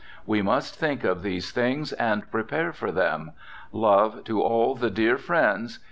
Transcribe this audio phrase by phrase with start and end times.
[0.25, 3.33] We must think of these things, and prepare for them.....
[3.71, 5.77] Love to all the dear friends.....